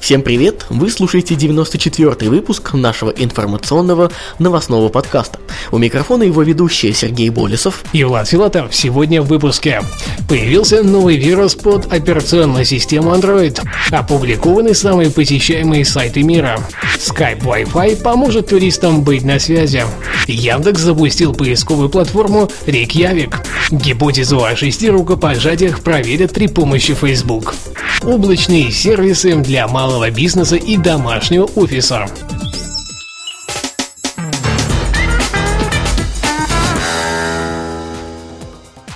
[0.00, 0.64] Всем привет!
[0.70, 5.38] Вы слушаете 94-й выпуск нашего информационного новостного подкаста.
[5.70, 8.74] У микрофона его ведущие Сергей Болесов и Влад Филатов.
[8.74, 9.82] Сегодня в выпуске.
[10.26, 13.60] Появился новый вирус под операционную систему Android.
[13.90, 16.58] Опубликованы самые посещаемые сайты мира.
[17.00, 19.84] Skype Wi-Fi поможет туристам быть на связи.
[20.26, 23.40] Яндекс запустил поисковую платформу Рейкьявик.
[23.70, 27.54] Гипотезу о шести рукопожатиях проверят при помощи Facebook.
[28.02, 32.06] Облачные сервисы для малого бизнеса и домашнего офиса.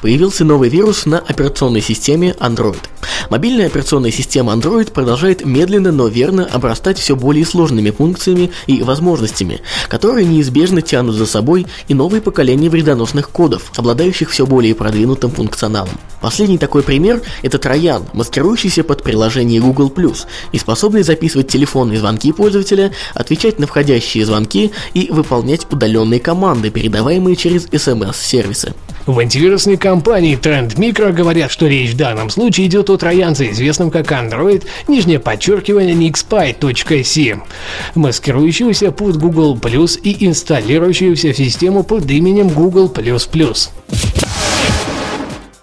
[0.05, 2.77] Появился новый вирус на операционной системе Android.
[3.31, 9.62] Мобильная операционная система Android продолжает медленно, но верно обрастать все более сложными функциями и возможностями,
[9.89, 15.98] которые неизбежно тянут за собой и новые поколения вредоносных кодов, обладающих все более продвинутым функционалом.
[16.21, 19.91] Последний такой пример– это Троян, маскирующийся под приложение Google+,
[20.53, 27.37] и способный записывать телефонные звонки пользователя, отвечать на входящие звонки и выполнять удаленные команды, передаваемые
[27.37, 28.75] через SMS-сервисы.
[29.06, 33.91] В антивирусной компании Trend Micro говорят, что речь в данном случае идет о троянце, известном
[33.91, 37.42] как Android, нижнее подчеркивание nixpy.c,
[37.94, 42.91] маскирующегося под Google Plus и инсталирующегося в систему под именем Google++.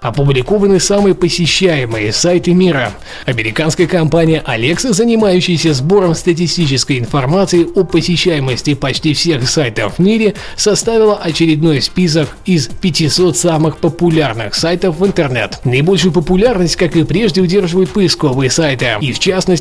[0.01, 2.91] Опубликованы самые посещаемые сайты мира.
[3.27, 11.17] Американская компания Alexa, занимающаяся сбором статистической информации о посещаемости почти всех сайтов в мире, составила
[11.17, 15.59] очередной список из 500 самых популярных сайтов в интернет.
[15.65, 19.49] Наибольшую популярность, как и прежде, удерживают поисковые сайты, и в частности